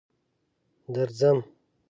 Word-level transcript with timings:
درځم. 0.93 1.37